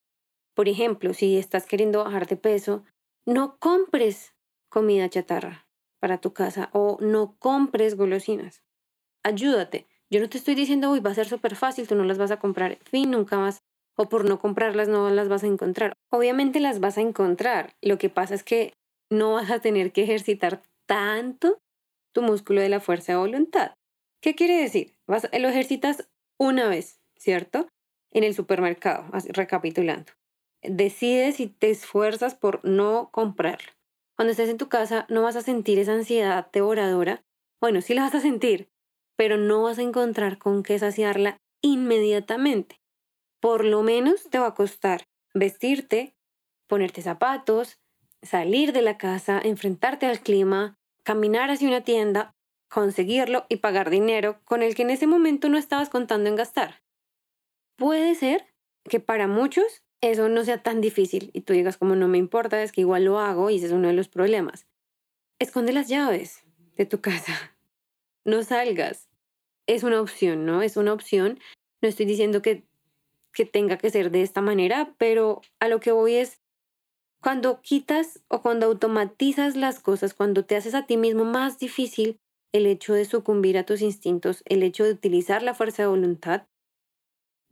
Por 0.55 0.67
ejemplo, 0.67 1.13
si 1.13 1.37
estás 1.37 1.67
queriendo 1.67 2.03
bajar 2.03 2.25
de 2.25 2.37
peso, 2.37 2.83
no 3.27 3.57
compres 3.59 4.33
comida 4.67 5.09
chatarra 5.09 5.67
para 5.99 6.17
tu 6.17 6.33
casa 6.33 6.69
o 6.73 6.97
no 7.01 7.35
compres 7.37 7.95
golosinas. 7.95 8.63
Ayúdate. 9.23 9.85
Yo 10.09 10.19
no 10.19 10.29
te 10.29 10.39
estoy 10.39 10.55
diciendo, 10.55 10.89
uy, 10.89 11.01
va 11.01 11.11
a 11.11 11.15
ser 11.15 11.27
súper 11.27 11.55
fácil, 11.55 11.87
tú 11.87 11.93
no 11.93 12.03
las 12.03 12.17
vas 12.17 12.31
a 12.31 12.39
comprar. 12.39 12.79
fin, 12.89 13.11
nunca 13.11 13.37
más 13.37 13.59
o 13.95 14.09
por 14.09 14.25
no 14.25 14.39
comprarlas 14.39 14.87
no 14.87 15.09
las 15.09 15.27
vas 15.27 15.43
a 15.43 15.47
encontrar. 15.47 15.93
Obviamente 16.11 16.59
las 16.59 16.79
vas 16.79 16.97
a 16.97 17.01
encontrar. 17.01 17.75
Lo 17.81 17.99
que 17.99 18.09
pasa 18.09 18.33
es 18.33 18.43
que 18.43 18.73
no 19.11 19.33
vas 19.33 19.51
a 19.51 19.59
tener 19.59 19.91
que 19.91 20.03
ejercitar 20.03 20.63
tanto 20.87 21.59
tu 22.13 22.23
músculo 22.23 22.61
de 22.61 22.69
la 22.69 22.79
fuerza 22.79 23.11
de 23.11 23.19
voluntad. 23.19 23.76
¿Qué 24.21 24.35
quiere 24.35 24.57
decir? 24.57 24.95
Vas, 25.07 25.27
lo 25.37 25.47
ejercitas 25.47 26.09
una 26.37 26.67
vez, 26.67 26.99
¿cierto? 27.15 27.67
En 28.11 28.23
el 28.23 28.33
supermercado, 28.33 29.05
recapitulando. 29.29 30.11
Decides 30.61 31.39
y 31.39 31.47
te 31.47 31.69
esfuerzas 31.69 32.35
por 32.35 32.63
no 32.65 33.09
comprarlo. 33.11 33.71
Cuando 34.15 34.31
estés 34.31 34.49
en 34.49 34.57
tu 34.57 34.69
casa 34.69 35.05
no 35.09 35.21
vas 35.21 35.35
a 35.35 35.41
sentir 35.41 35.77
esa 35.77 35.93
ansiedad 35.93 36.49
devoradora. 36.51 37.23
Bueno, 37.61 37.81
sí 37.81 37.93
la 37.93 38.01
vas 38.01 38.15
a 38.15 38.19
sentir, 38.19 38.69
pero 39.15 39.37
no 39.37 39.63
vas 39.63 39.77
a 39.77 39.83
encontrar 39.83 40.39
con 40.39 40.63
qué 40.63 40.79
saciarla 40.79 41.37
inmediatamente. 41.61 42.81
Por 43.39 43.63
lo 43.63 43.83
menos 43.83 44.23
te 44.29 44.39
va 44.39 44.47
a 44.47 44.55
costar 44.55 45.07
vestirte, 45.35 46.15
ponerte 46.67 47.03
zapatos, 47.03 47.79
salir 48.23 48.73
de 48.73 48.81
la 48.81 48.97
casa, 48.97 49.39
enfrentarte 49.43 50.07
al 50.07 50.21
clima, 50.21 50.79
caminar 51.03 51.51
hacia 51.51 51.67
una 51.67 51.81
tienda, 51.81 52.35
conseguirlo 52.69 53.45
y 53.49 53.57
pagar 53.57 53.89
dinero 53.89 54.39
con 54.45 54.61
el 54.61 54.75
que 54.75 54.83
en 54.83 54.89
ese 54.89 55.07
momento 55.07 55.49
no 55.49 55.57
estabas 55.57 55.89
contando 55.89 56.29
en 56.29 56.35
gastar. 56.35 56.81
Puede 57.77 58.15
ser 58.15 58.45
que 58.83 58.99
para 58.99 59.27
muchos 59.27 59.83
eso 60.01 60.29
no 60.29 60.43
sea 60.43 60.61
tan 60.61 60.81
difícil 60.81 61.31
y 61.33 61.41
tú 61.41 61.53
digas 61.53 61.77
como 61.77 61.95
no 61.95 62.07
me 62.07 62.17
importa, 62.17 62.61
es 62.61 62.71
que 62.71 62.81
igual 62.81 63.05
lo 63.05 63.19
hago 63.19 63.49
y 63.49 63.57
ese 63.57 63.67
es 63.67 63.71
uno 63.71 63.87
de 63.87 63.93
los 63.93 64.07
problemas. 64.07 64.67
Esconde 65.39 65.73
las 65.73 65.87
llaves 65.87 66.43
de 66.75 66.85
tu 66.85 67.01
casa. 67.01 67.33
No 68.25 68.43
salgas. 68.43 69.07
Es 69.67 69.83
una 69.83 70.01
opción, 70.01 70.45
¿no? 70.45 70.61
Es 70.61 70.75
una 70.75 70.91
opción. 70.91 71.39
No 71.81 71.87
estoy 71.87 72.05
diciendo 72.05 72.41
que, 72.41 72.67
que 73.31 73.45
tenga 73.45 73.77
que 73.77 73.89
ser 73.89 74.11
de 74.11 74.21
esta 74.21 74.41
manera, 74.41 74.93
pero 74.97 75.39
a 75.61 75.69
lo 75.69 75.79
que 75.79 75.93
voy 75.93 76.15
es 76.15 76.41
cuando 77.21 77.61
quitas 77.61 78.21
o 78.27 78.41
cuando 78.41 78.65
automatizas 78.65 79.55
las 79.55 79.79
cosas, 79.79 80.13
cuando 80.13 80.43
te 80.43 80.57
haces 80.57 80.75
a 80.75 80.85
ti 80.85 80.97
mismo 80.97 81.23
más 81.23 81.57
difícil 81.57 82.19
el 82.53 82.65
hecho 82.65 82.93
de 82.93 83.05
sucumbir 83.05 83.57
a 83.57 83.65
tus 83.65 83.81
instintos, 83.81 84.43
el 84.45 84.63
hecho 84.63 84.83
de 84.83 84.91
utilizar 84.91 85.43
la 85.43 85.53
fuerza 85.53 85.83
de 85.83 85.89
voluntad, 85.89 86.47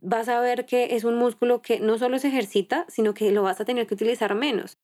vas 0.00 0.28
a 0.28 0.40
ver 0.40 0.66
que 0.66 0.96
es 0.96 1.04
un 1.04 1.16
músculo 1.16 1.62
que 1.62 1.80
no 1.80 1.98
solo 1.98 2.18
se 2.18 2.28
ejercita, 2.28 2.86
sino 2.88 3.14
que 3.14 3.32
lo 3.32 3.42
vas 3.42 3.60
a 3.60 3.64
tener 3.64 3.86
que 3.86 3.94
utilizar 3.94 4.34
menos. 4.34 4.78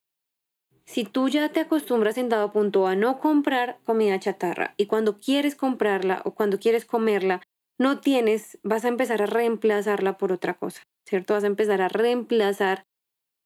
Si 0.84 1.04
tú 1.04 1.28
ya 1.28 1.48
te 1.50 1.60
acostumbras 1.60 2.18
en 2.18 2.28
dado 2.28 2.52
punto 2.52 2.86
a 2.86 2.96
no 2.96 3.20
comprar 3.20 3.78
comida 3.84 4.18
chatarra 4.18 4.74
y 4.76 4.86
cuando 4.86 5.18
quieres 5.18 5.54
comprarla 5.54 6.22
o 6.24 6.34
cuando 6.34 6.58
quieres 6.58 6.84
comerla, 6.84 7.40
no 7.78 8.00
tienes, 8.00 8.58
vas 8.62 8.84
a 8.84 8.88
empezar 8.88 9.22
a 9.22 9.26
reemplazarla 9.26 10.18
por 10.18 10.32
otra 10.32 10.54
cosa, 10.54 10.82
¿cierto? 11.06 11.34
Vas 11.34 11.44
a 11.44 11.48
empezar 11.48 11.80
a 11.82 11.88
reemplazar. 11.88 12.82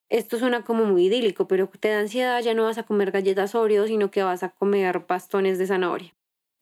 Esto 0.08 0.38
suena 0.38 0.64
como 0.64 0.84
muy 0.84 1.06
idílico, 1.06 1.46
pero 1.46 1.68
te 1.68 1.90
da 1.90 2.00
ansiedad, 2.00 2.40
ya 2.42 2.54
no 2.54 2.64
vas 2.64 2.78
a 2.78 2.84
comer 2.84 3.10
galletas 3.10 3.54
Oreo, 3.54 3.86
sino 3.86 4.10
que 4.10 4.22
vas 4.22 4.42
a 4.42 4.50
comer 4.50 5.04
bastones 5.06 5.58
de 5.58 5.66
zanahoria. 5.66 6.14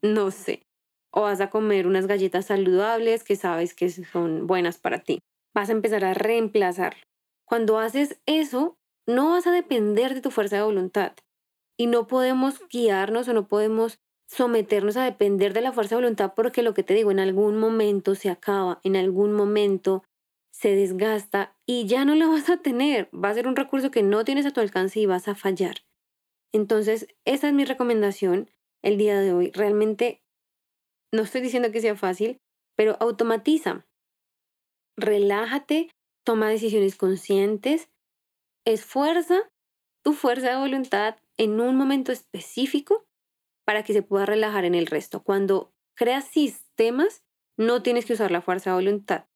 No 0.05 0.31
sé 0.31 0.67
o 1.15 1.23
vas 1.23 1.41
a 1.41 1.49
comer 1.49 1.87
unas 1.87 2.07
galletas 2.07 2.47
saludables 2.47 3.23
que 3.23 3.37
sabes 3.37 3.73
que 3.73 3.89
son 3.89 4.47
buenas 4.47 4.79
para 4.79 4.99
ti. 4.99 5.21
Vas 5.55 5.69
a 5.69 5.73
empezar 5.73 6.05
a 6.05 6.13
reemplazarlo. 6.13 7.01
Cuando 7.47 7.79
haces 7.79 8.21
eso, 8.27 8.77
no 9.07 9.31
vas 9.31 9.47
a 9.47 9.53
depender 9.53 10.15
de 10.15 10.21
tu 10.21 10.31
fuerza 10.33 10.57
de 10.57 10.63
voluntad 10.63 11.13
y 11.79 11.87
no 11.87 12.09
podemos 12.09 12.61
guiarnos 12.69 13.29
o 13.29 13.33
no 13.33 13.47
podemos 13.47 14.01
someternos 14.29 14.97
a 14.97 15.05
depender 15.05 15.53
de 15.53 15.61
la 15.61 15.73
fuerza 15.73 15.95
de 15.95 16.03
voluntad 16.03 16.33
porque 16.35 16.63
lo 16.63 16.75
que 16.75 16.83
te 16.83 16.95
digo, 16.95 17.13
en 17.13 17.21
algún 17.21 17.59
momento 17.59 18.17
se 18.17 18.29
acaba, 18.29 18.81
en 18.83 18.97
algún 18.97 19.33
momento 19.33 20.03
se 20.53 20.75
desgasta 20.75 21.57
y 21.65 21.87
ya 21.87 22.05
no 22.05 22.17
lo 22.17 22.29
vas 22.31 22.51
a 22.51 22.57
tener. 22.57 23.09
Va 23.15 23.29
a 23.29 23.35
ser 23.35 23.47
un 23.47 23.57
recurso 23.57 23.93
que 23.93 24.03
no 24.03 24.25
tienes 24.25 24.47
a 24.47 24.51
tu 24.51 24.61
alcance 24.61 24.99
y 24.99 25.07
vas 25.07 25.29
a 25.29 25.37
fallar. 25.37 25.77
Entonces, 26.53 27.07
esa 27.25 27.49
es 27.49 27.55
mi 27.55 27.65
recomendación 27.65 28.51
el 28.85 28.99
día 28.99 29.19
de 29.19 29.33
hoy. 29.33 29.51
Realmente 29.53 30.23
no 31.13 31.23
estoy 31.23 31.41
diciendo 31.41 31.73
que 31.73 31.81
sea 31.81 31.97
fácil, 31.97 32.39
pero 32.77 32.97
automatiza. 33.01 33.87
Relájate, 34.97 35.91
toma 36.25 36.51
decisiones 36.51 36.97
conscientes, 36.97 37.89
esfuerza 38.65 39.51
tu 40.05 40.13
fuerza 40.13 40.51
de 40.51 40.59
voluntad 40.59 41.17
en 41.39 41.61
un 41.61 41.77
momento 41.77 42.13
específico 42.13 43.07
para 43.67 43.83
que 43.83 43.95
se 43.95 44.03
pueda 44.03 44.27
relajar 44.27 44.67
en 44.67 44.75
el 44.75 44.87
resto. 44.87 45.23
Cuando 45.23 45.73
creas 45.97 46.27
sistemas, 46.27 47.25
no 47.57 47.83
tienes 47.83 48.05
que 48.05 48.13
usar 48.13 48.31
la 48.31 48.43
fuerza 48.43 48.71
de 48.71 48.77
voluntad. 48.77 49.27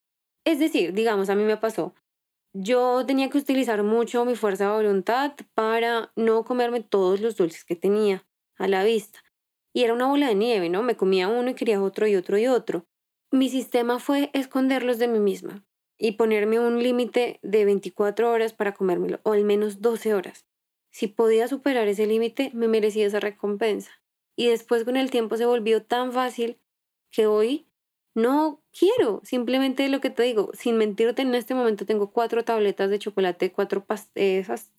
Es 0.44 0.58
decir, 0.58 0.92
digamos, 0.92 1.30
a 1.30 1.34
mí 1.34 1.44
me 1.44 1.56
pasó, 1.56 1.94
yo 2.52 3.04
tenía 3.06 3.30
que 3.30 3.38
utilizar 3.38 3.82
mucho 3.82 4.24
mi 4.26 4.36
fuerza 4.36 4.64
de 4.64 4.76
voluntad 4.76 5.34
para 5.54 6.12
no 6.16 6.44
comerme 6.44 6.82
todos 6.82 7.20
los 7.20 7.36
dulces 7.36 7.64
que 7.64 7.76
tenía 7.76 8.26
a 8.56 8.68
la 8.68 8.84
vista 8.84 9.22
y 9.78 9.84
era 9.84 9.94
una 9.94 10.08
bola 10.08 10.26
de 10.26 10.34
nieve, 10.34 10.68
¿no? 10.68 10.82
Me 10.82 10.96
comía 10.96 11.28
uno 11.28 11.50
y 11.50 11.54
quería 11.54 11.80
otro 11.80 12.08
y 12.08 12.16
otro 12.16 12.36
y 12.36 12.48
otro. 12.48 12.84
Mi 13.30 13.48
sistema 13.48 14.00
fue 14.00 14.28
esconderlos 14.32 14.98
de 14.98 15.06
mí 15.06 15.20
misma 15.20 15.64
y 15.96 16.12
ponerme 16.12 16.58
un 16.58 16.82
límite 16.82 17.38
de 17.42 17.64
24 17.64 18.28
horas 18.28 18.52
para 18.52 18.74
comérmelo, 18.74 19.20
o 19.22 19.34
al 19.34 19.44
menos 19.44 19.80
12 19.80 20.14
horas. 20.14 20.48
Si 20.90 21.06
podía 21.06 21.46
superar 21.46 21.86
ese 21.86 22.08
límite, 22.08 22.50
me 22.54 22.66
merecía 22.66 23.06
esa 23.06 23.20
recompensa. 23.20 23.92
Y 24.34 24.48
después 24.48 24.82
con 24.82 24.96
el 24.96 25.12
tiempo 25.12 25.36
se 25.36 25.46
volvió 25.46 25.80
tan 25.84 26.10
fácil 26.10 26.58
que 27.12 27.28
hoy 27.28 27.68
no 28.16 28.64
quiero, 28.76 29.20
simplemente 29.22 29.88
lo 29.88 30.00
que 30.00 30.10
te 30.10 30.24
digo, 30.24 30.50
sin 30.54 30.76
mentirte, 30.76 31.22
en 31.22 31.36
este 31.36 31.54
momento 31.54 31.86
tengo 31.86 32.10
cuatro 32.10 32.44
tabletas 32.44 32.90
de 32.90 32.98
chocolate, 32.98 33.52
cuatro 33.52 33.86
esas 34.16 34.72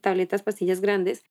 tabletas 0.00 0.42
pastillas 0.42 0.80
grandes 0.80 1.22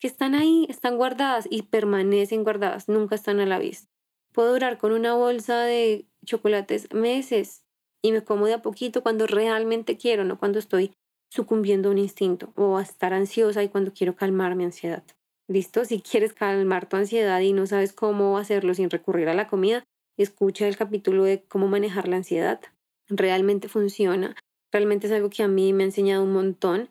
que 0.00 0.08
están 0.08 0.34
ahí, 0.34 0.66
están 0.68 0.96
guardadas 0.96 1.46
y 1.50 1.62
permanecen 1.62 2.42
guardadas, 2.42 2.88
nunca 2.88 3.14
están 3.14 3.38
a 3.38 3.46
la 3.46 3.58
vista. 3.58 3.88
Puedo 4.32 4.52
durar 4.52 4.78
con 4.78 4.92
una 4.92 5.14
bolsa 5.14 5.62
de 5.62 6.06
chocolates 6.24 6.92
meses 6.92 7.64
y 8.02 8.12
me 8.12 8.24
como 8.24 8.46
de 8.46 8.54
a 8.54 8.62
poquito 8.62 9.02
cuando 9.02 9.26
realmente 9.26 9.96
quiero, 9.96 10.24
no 10.24 10.38
cuando 10.38 10.58
estoy 10.58 10.92
sucumbiendo 11.30 11.88
a 11.88 11.92
un 11.92 11.98
instinto 11.98 12.52
o 12.56 12.78
a 12.78 12.82
estar 12.82 13.12
ansiosa 13.12 13.62
y 13.62 13.68
cuando 13.68 13.92
quiero 13.92 14.16
calmar 14.16 14.56
mi 14.56 14.64
ansiedad. 14.64 15.04
¿Listo? 15.48 15.84
Si 15.84 16.00
quieres 16.00 16.32
calmar 16.32 16.88
tu 16.88 16.96
ansiedad 16.96 17.40
y 17.40 17.52
no 17.52 17.66
sabes 17.66 17.92
cómo 17.92 18.38
hacerlo 18.38 18.72
sin 18.74 18.88
recurrir 18.88 19.28
a 19.28 19.34
la 19.34 19.48
comida, 19.48 19.84
escucha 20.16 20.66
el 20.66 20.76
capítulo 20.76 21.24
de 21.24 21.42
cómo 21.42 21.68
manejar 21.68 22.08
la 22.08 22.16
ansiedad. 22.16 22.60
Realmente 23.08 23.68
funciona. 23.68 24.36
Realmente 24.72 25.08
es 25.08 25.12
algo 25.12 25.30
que 25.30 25.42
a 25.42 25.48
mí 25.48 25.72
me 25.72 25.82
ha 25.82 25.86
enseñado 25.86 26.22
un 26.22 26.32
montón. 26.32 26.90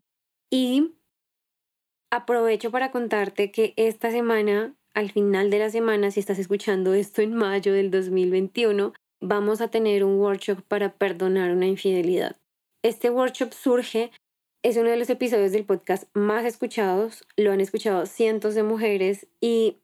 Y 0.52 0.96
Aprovecho 2.12 2.72
para 2.72 2.90
contarte 2.90 3.52
que 3.52 3.74
esta 3.76 4.10
semana, 4.10 4.76
al 4.96 5.12
final 5.12 5.52
de 5.52 5.60
la 5.60 5.70
semana, 5.70 6.10
si 6.10 6.20
estás 6.20 6.40
escuchando 6.40 6.96
esto 6.96 7.22
en 7.22 7.36
mayo 7.36 7.72
del 7.72 7.92
2021, 7.92 8.94
vamos 9.22 9.62
a 9.62 9.70
tener 9.70 10.04
un 10.04 10.20
workshop 10.20 10.64
para 10.68 10.94
perdonar 10.94 11.52
una 11.52 11.68
infidelidad. 11.68 12.38
Este 12.84 13.12
workshop 13.12 13.54
surge, 13.54 14.12
es 14.64 14.78
uno 14.78 14.90
de 14.90 14.98
los 14.98 15.12
episodios 15.12 15.52
del 15.52 15.66
podcast 15.66 16.06
más 16.16 16.46
escuchados, 16.46 17.28
lo 17.38 17.52
han 17.52 17.62
escuchado 17.62 18.08
cientos 18.08 18.56
de 18.56 18.64
mujeres 18.64 19.28
y 19.40 19.78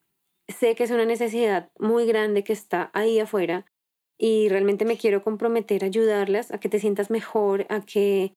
sé 0.47 0.73
que 0.73 0.83
es 0.83 0.91
una 0.91 1.05
necesidad 1.05 1.69
muy 1.77 2.07
grande 2.07 2.43
que 2.43 2.53
está 2.53 2.89
ahí 2.93 3.19
afuera 3.19 3.67
y 4.17 4.49
realmente 4.49 4.83
me 4.85 4.97
quiero 4.97 5.21
comprometer 5.23 5.83
a 5.83 5.87
ayudarlas 5.87 6.51
a 6.51 6.59
que 6.59 6.69
te 6.69 6.79
sientas 6.79 7.11
mejor, 7.11 7.67
a 7.69 7.81
que 7.81 8.33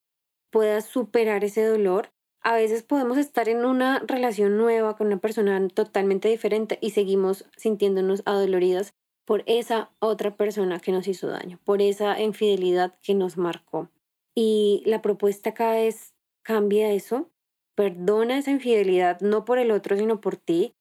puedas 0.50 0.84
superar 0.84 1.42
ese 1.42 1.64
dolor 1.64 2.10
a 2.42 2.54
veces 2.54 2.82
podemos 2.82 3.18
estar 3.18 3.48
en 3.48 3.64
una 3.64 4.00
relación 4.00 4.56
nueva 4.56 4.96
con 4.96 5.08
una 5.08 5.18
persona 5.18 5.66
totalmente 5.68 6.28
diferente 6.28 6.78
y 6.80 6.90
seguimos 6.90 7.44
sintiéndonos 7.56 8.22
adoloridas 8.24 8.94
por 9.26 9.42
esa 9.46 9.90
otra 9.98 10.36
persona 10.36 10.80
que 10.80 10.92
nos 10.92 11.06
hizo 11.06 11.28
daño, 11.28 11.58
por 11.64 11.82
esa 11.82 12.20
infidelidad 12.20 12.98
que 13.02 13.14
nos 13.14 13.36
marcó. 13.36 13.90
Y 14.34 14.82
la 14.86 15.02
propuesta 15.02 15.50
acá 15.50 15.80
es, 15.80 16.14
cambia 16.42 16.92
eso, 16.92 17.30
perdona 17.74 18.38
esa 18.38 18.50
infidelidad, 18.50 19.20
no 19.20 19.44
por 19.44 19.58
el 19.58 19.70
otro, 19.70 19.96
sino 19.96 20.20
por 20.20 20.36
ti. 20.36 20.74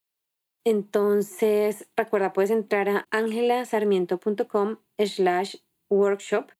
Entonces, 0.64 1.88
recuerda, 1.96 2.32
puedes 2.32 2.50
entrar 2.50 2.88
a 2.88 3.06
angelasarmiento.com 3.10 4.78
slash 4.98 5.56
workshop 5.90 6.50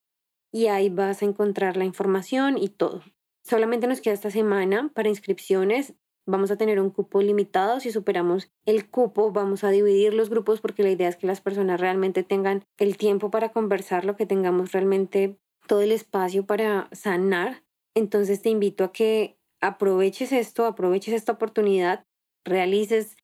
y 0.53 0.67
ahí 0.67 0.91
vas 0.91 1.23
a 1.23 1.25
encontrar 1.25 1.77
la 1.77 1.85
información 1.85 2.59
y 2.59 2.69
todo. 2.69 3.03
Solamente 3.45 3.87
nos 3.87 4.01
queda 4.01 4.15
esta 4.15 4.31
semana 4.31 4.91
para 4.95 5.09
inscripciones. 5.09 5.95
Vamos 6.27 6.51
a 6.51 6.57
tener 6.57 6.81
un 6.81 6.91
cupo 6.91 7.23
limitado. 7.23 7.81
Si 7.81 7.91
superamos 7.91 8.51
el 8.67 8.91
cupo, 8.91 9.33
vamos 9.33 9.65
a 9.65 9.71
dividir 9.71 10.13
los 10.13 10.29
grupos 10.29 10.61
porque 10.61 10.83
la 10.83 10.91
idea 10.91 11.09
es 11.09 11.17
que 11.17 11.27
las 11.27 11.41
personas 11.41 11.81
realmente 11.81 12.23
tengan 12.23 12.65
el 12.77 12.97
tiempo 12.97 13.31
para 13.31 13.51
conversar, 13.51 14.05
lo 14.05 14.17
que 14.17 14.27
tengamos 14.27 14.73
realmente 14.73 15.39
todo 15.67 15.81
el 15.81 15.93
espacio 15.93 16.45
para 16.45 16.89
sanar. 16.93 17.65
Entonces 17.95 18.43
te 18.43 18.51
invito 18.51 18.85
a 18.85 18.93
que 18.93 19.39
aproveches 19.61 20.33
esto, 20.33 20.67
aproveches 20.67 21.15
esta 21.15 21.33
oportunidad, 21.33 22.05
realices 22.45 23.17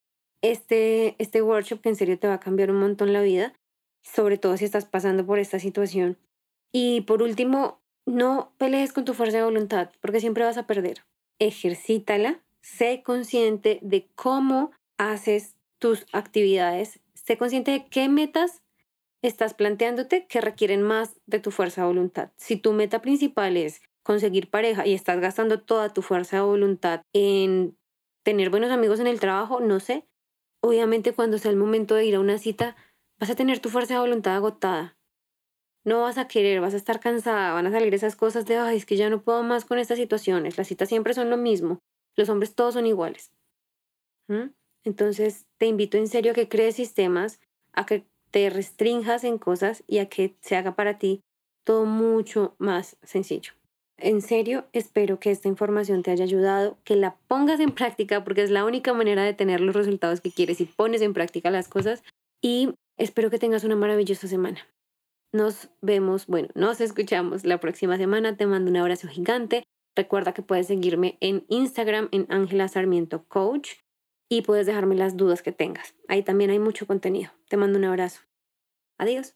este, 0.42 1.16
este 1.18 1.42
workshop 1.42 1.80
que 1.80 1.88
en 1.90 1.96
serio 1.96 2.18
te 2.18 2.28
va 2.28 2.34
a 2.34 2.40
cambiar 2.40 2.70
un 2.70 2.80
montón 2.80 3.12
la 3.12 3.22
vida, 3.22 3.54
sobre 4.02 4.38
todo 4.38 4.56
si 4.56 4.64
estás 4.64 4.84
pasando 4.84 5.24
por 5.26 5.38
esta 5.38 5.58
situación. 5.58 6.18
Y 6.72 7.02
por 7.02 7.22
último, 7.22 7.83
no 8.06 8.52
pelees 8.58 8.92
con 8.92 9.04
tu 9.04 9.14
fuerza 9.14 9.38
de 9.38 9.44
voluntad 9.44 9.90
porque 10.00 10.20
siempre 10.20 10.44
vas 10.44 10.58
a 10.58 10.66
perder. 10.66 11.04
Ejercítala, 11.38 12.40
sé 12.60 13.02
consciente 13.04 13.78
de 13.82 14.08
cómo 14.14 14.72
haces 14.98 15.56
tus 15.78 16.06
actividades, 16.12 17.00
sé 17.14 17.36
consciente 17.36 17.70
de 17.70 17.86
qué 17.86 18.08
metas 18.08 18.62
estás 19.22 19.54
planteándote 19.54 20.26
que 20.26 20.40
requieren 20.40 20.82
más 20.82 21.16
de 21.26 21.40
tu 21.40 21.50
fuerza 21.50 21.82
de 21.82 21.88
voluntad. 21.88 22.30
Si 22.36 22.56
tu 22.56 22.72
meta 22.72 23.00
principal 23.00 23.56
es 23.56 23.80
conseguir 24.02 24.50
pareja 24.50 24.86
y 24.86 24.94
estás 24.94 25.18
gastando 25.20 25.60
toda 25.60 25.92
tu 25.92 26.02
fuerza 26.02 26.36
de 26.36 26.42
voluntad 26.42 27.02
en 27.12 27.76
tener 28.22 28.50
buenos 28.50 28.70
amigos 28.70 29.00
en 29.00 29.06
el 29.06 29.20
trabajo, 29.20 29.60
no 29.60 29.80
sé. 29.80 30.06
Obviamente 30.60 31.12
cuando 31.12 31.38
sea 31.38 31.50
el 31.50 31.56
momento 31.56 31.94
de 31.94 32.04
ir 32.04 32.14
a 32.14 32.20
una 32.20 32.38
cita, 32.38 32.76
vas 33.18 33.30
a 33.30 33.34
tener 33.34 33.60
tu 33.60 33.70
fuerza 33.70 33.94
de 33.94 34.00
voluntad 34.00 34.36
agotada. 34.36 34.96
No 35.84 36.00
vas 36.00 36.16
a 36.18 36.28
querer, 36.28 36.60
vas 36.60 36.74
a 36.74 36.78
estar 36.78 36.98
cansada, 36.98 37.52
van 37.52 37.66
a 37.66 37.70
salir 37.70 37.92
esas 37.94 38.16
cosas 38.16 38.46
de, 38.46 38.56
ay, 38.56 38.78
es 38.78 38.86
que 38.86 38.96
ya 38.96 39.10
no 39.10 39.22
puedo 39.22 39.42
más 39.42 39.64
con 39.64 39.78
estas 39.78 39.98
situaciones, 39.98 40.56
las 40.56 40.68
citas 40.68 40.88
siempre 40.88 41.12
son 41.12 41.28
lo 41.28 41.36
mismo, 41.36 41.78
los 42.16 42.28
hombres 42.28 42.54
todos 42.54 42.74
son 42.74 42.86
iguales. 42.86 43.30
Entonces, 44.84 45.46
te 45.58 45.66
invito 45.66 45.98
en 45.98 46.08
serio 46.08 46.32
a 46.32 46.34
que 46.34 46.48
crees 46.48 46.76
sistemas, 46.76 47.38
a 47.72 47.84
que 47.84 48.04
te 48.30 48.48
restringas 48.50 49.24
en 49.24 49.38
cosas 49.38 49.84
y 49.86 49.98
a 49.98 50.08
que 50.08 50.34
se 50.40 50.56
haga 50.56 50.74
para 50.74 50.98
ti 50.98 51.20
todo 51.64 51.84
mucho 51.84 52.54
más 52.58 52.96
sencillo. 53.02 53.52
En 53.96 54.22
serio, 54.22 54.66
espero 54.72 55.20
que 55.20 55.30
esta 55.30 55.48
información 55.48 56.02
te 56.02 56.10
haya 56.10 56.24
ayudado, 56.24 56.76
que 56.84 56.96
la 56.96 57.16
pongas 57.28 57.60
en 57.60 57.70
práctica 57.70 58.24
porque 58.24 58.42
es 58.42 58.50
la 58.50 58.64
única 58.64 58.92
manera 58.92 59.22
de 59.22 59.34
tener 59.34 59.60
los 59.60 59.74
resultados 59.74 60.20
que 60.20 60.32
quieres 60.32 60.60
y 60.60 60.64
pones 60.64 61.00
en 61.00 61.14
práctica 61.14 61.50
las 61.50 61.68
cosas. 61.68 62.02
Y 62.42 62.74
espero 62.98 63.30
que 63.30 63.38
tengas 63.38 63.64
una 63.64 63.76
maravillosa 63.76 64.26
semana. 64.26 64.66
Nos 65.34 65.68
vemos, 65.82 66.28
bueno, 66.28 66.48
nos 66.54 66.80
escuchamos 66.80 67.44
la 67.44 67.58
próxima 67.58 67.96
semana. 67.96 68.36
Te 68.36 68.46
mando 68.46 68.70
un 68.70 68.76
abrazo 68.76 69.08
gigante. 69.08 69.64
Recuerda 69.96 70.32
que 70.32 70.42
puedes 70.42 70.68
seguirme 70.68 71.18
en 71.20 71.44
Instagram 71.48 72.08
en 72.12 72.28
Ángela 72.28 72.68
Sarmiento 72.68 73.24
Coach 73.26 73.72
y 74.28 74.42
puedes 74.42 74.66
dejarme 74.66 74.94
las 74.94 75.16
dudas 75.16 75.42
que 75.42 75.50
tengas. 75.50 75.96
Ahí 76.06 76.22
también 76.22 76.50
hay 76.50 76.60
mucho 76.60 76.86
contenido. 76.86 77.32
Te 77.48 77.56
mando 77.56 77.80
un 77.80 77.84
abrazo. 77.84 78.20
Adiós. 78.96 79.34